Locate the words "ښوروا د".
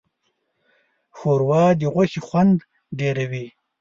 1.17-1.81